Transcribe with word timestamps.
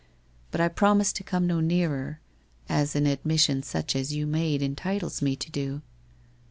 But 0.49 0.59
I 0.59 0.67
promise 0.67 1.13
to 1.13 1.23
come 1.23 1.45
no 1.45 1.59
nearer, 1.59 2.19
as 2.67 2.95
an 2.95 3.05
admission 3.05 3.61
such 3.61 3.95
as 3.95 4.13
you 4.15 4.25
made 4.25 4.63
entitles 4.63 5.21
me 5.21 5.35
to 5.35 5.51
do.' 5.51 5.81